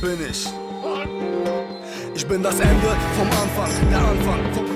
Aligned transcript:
bin 0.00 0.18
ich? 0.30 0.46
Ich 2.14 2.26
bin 2.26 2.42
das 2.42 2.58
Ende 2.58 2.96
vom 3.16 3.28
Anfang, 3.28 3.90
der 3.90 3.98
Anfang 3.98 4.54
vom 4.54 4.70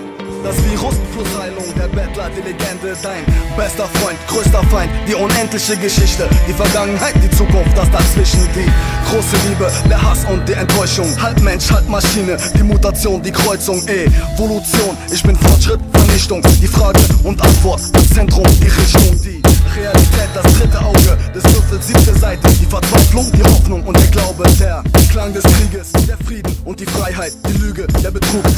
das 0.45 0.57
Virus 0.63 0.95
plus 1.15 1.27
Heilung, 1.41 1.65
der 1.75 1.89
Bettler, 1.89 2.29
die 2.37 2.43
Legende, 2.43 2.95
dein 3.03 3.25
bester 3.57 3.89
Freund, 3.95 4.19
größter 4.29 4.63
Feind, 4.65 4.91
die 5.09 5.15
unendliche 5.15 5.75
Geschichte, 5.79 6.29
die 6.47 6.53
Vergangenheit, 6.53 7.15
die 7.23 7.31
Zukunft, 7.31 7.75
das 7.75 7.91
dazwischen, 7.91 8.47
die 8.55 8.71
große 9.09 9.37
Liebe, 9.49 9.73
der 9.89 10.03
Hass 10.03 10.27
und 10.27 10.47
die 10.47 10.53
Enttäuschung, 10.53 11.09
halb 11.23 11.41
Mensch, 11.41 11.71
halb 11.71 11.89
Maschine, 11.89 12.37
die 12.59 12.63
Mutation, 12.63 13.23
die 13.23 13.33
Kreuzung, 13.33 13.81
Evolution, 13.89 14.95
ich 15.11 15.23
bin 15.23 15.35
Fortschritt, 15.35 15.81
Vernichtung, 15.95 16.43
die 16.61 16.69
Frage 16.69 17.01
und 17.23 17.41
Antwort, 17.41 17.81
das 17.95 18.11
Zentrum, 18.11 18.45
die 18.61 18.69
Richtung, 18.69 19.23
die 19.23 19.34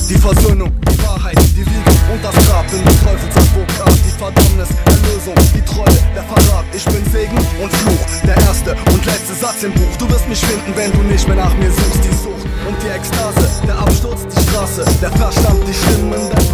die 0.08 0.14
Versöhnung, 0.14 0.72
die 0.88 1.02
Wahrheit, 1.02 1.38
die 1.56 1.66
Wiege 1.66 1.92
und 2.12 2.22
das 2.22 2.34
Grab 2.46 2.66
in 2.72 2.84
des 2.84 3.00
Teufels 3.00 3.36
Advokat, 3.36 3.98
die 4.06 4.18
Verdammnis, 4.18 4.68
Erlösung, 4.86 5.34
die 5.52 5.62
Treue, 5.62 5.98
der 6.14 6.22
Verrat, 6.22 6.64
ich 6.72 6.84
bin 6.84 7.04
Segen 7.10 7.36
und 7.60 7.72
Fluch, 7.72 8.06
der 8.24 8.36
erste 8.36 8.76
und 8.92 9.04
letzte 9.04 9.34
Satz 9.34 9.64
im 9.64 9.72
Buch, 9.72 9.96
du 9.98 10.08
wirst 10.08 10.28
mich 10.28 10.38
finden, 10.38 10.76
wenn 10.76 10.92
du 10.92 11.02
nicht 11.02 11.26
mehr 11.26 11.36
nach 11.36 11.54
mir 11.56 11.72
suchst, 11.72 12.04
die 12.04 12.14
Sucht 12.14 12.46
und 12.68 12.76
die 12.82 12.88
Ekstase, 12.88 13.48
der 13.66 13.78
Absturz, 13.78 14.22
die 14.26 14.42
Straße, 14.48 14.84
der 15.02 15.10
Verstand, 15.10 15.60
die 15.66 15.74
Stimmen 15.74 16.12
in 16.12 16.45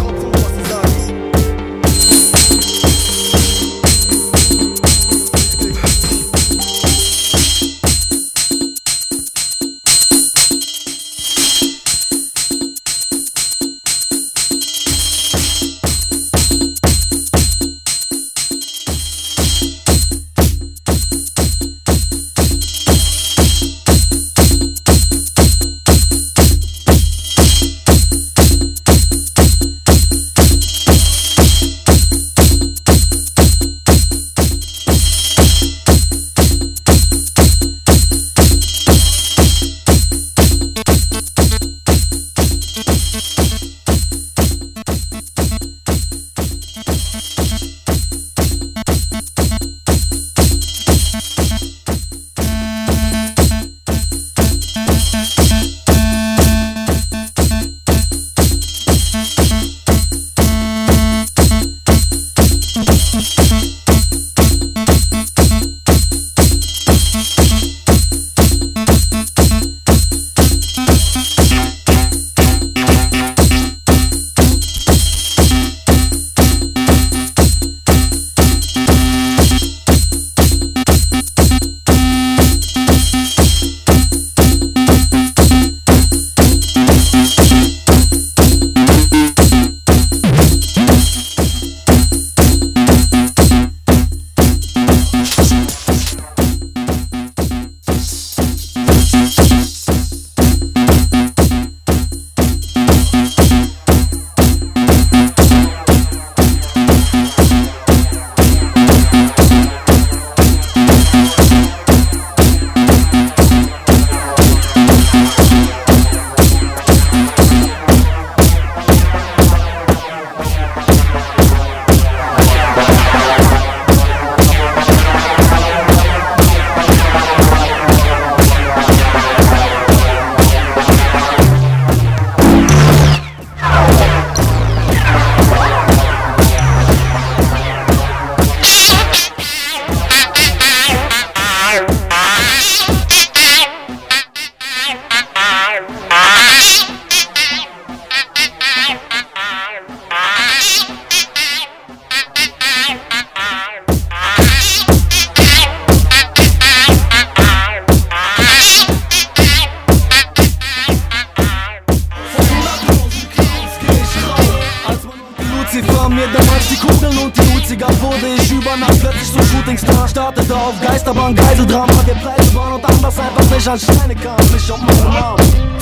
Shootingstar 169.63 170.07
Startete 170.09 170.53
auf 170.53 170.73
Geisterbahn, 170.81 171.33
Geiseldrama, 171.33 172.03
der 172.05 172.15
Preise 172.15 172.53
waren 172.53 172.73
und 172.73 172.85
anders 172.85 173.17
einfach 173.17 173.49
nicht 173.49 173.67
als 173.67 173.83
Steine 173.83 174.13
kam. 174.15 174.35
Mich 174.51 174.71
um 174.71 174.85
meinen 174.85 175.13
Namen 175.13 175.37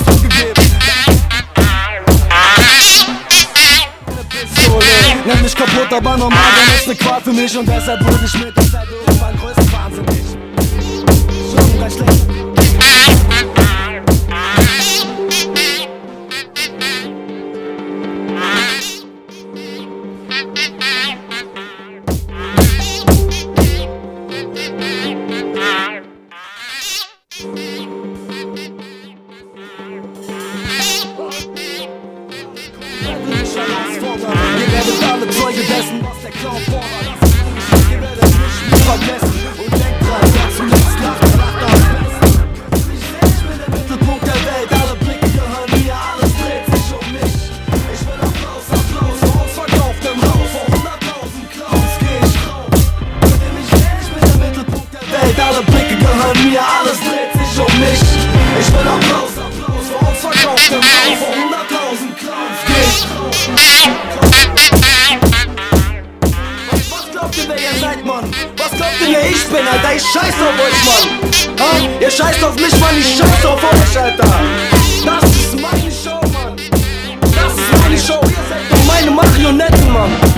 zugegeben. 0.06 0.62
Nenn 5.26 5.42
mich 5.42 5.56
kaputt, 5.56 5.92
aber 5.92 6.16
normal, 6.16 6.38
dann 6.38 6.76
ist 6.76 6.86
ne 6.86 6.94
Qual 6.94 7.20
für 7.20 7.32
mich. 7.32 7.58
Und 7.58 7.66
deshalb 7.66 8.04
wurde 8.04 8.24
ich 8.24 8.34
mit 8.34 8.56
der 8.56 8.70
Zeit 8.70 8.86
irgendwann 8.88 9.36
größten 9.36 9.72
wahnsinnig 9.72 10.01
scheiß 70.12 70.34
auf 70.34 70.56
euch, 70.60 70.78
Mann. 70.84 71.30
Ha? 71.58 71.88
Ihr 72.00 72.10
scheißt 72.10 72.44
auf 72.44 72.54
mich, 72.56 72.78
Mann, 72.78 72.98
ich 72.98 73.16
scheiß 73.16 73.46
auf 73.46 73.62
euch, 73.62 73.98
Alter. 73.98 74.24
Das 75.04 75.30
ist 75.30 75.60
meine 75.60 75.90
Show, 75.90 76.20
Mann. 76.32 76.56
Das 77.20 77.52
ist 77.54 77.82
meine 77.82 77.98
Show. 77.98 78.20
Ihr 78.28 78.44
seid 78.48 78.86
meine 78.86 79.10
Marionetten, 79.10 79.92
Mann. 79.92 80.31